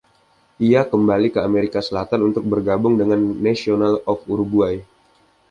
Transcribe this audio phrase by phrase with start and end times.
[0.67, 4.75] Ia kembali ke Amerika Selatan untuk bergabung dengan Nacional of Uruguay.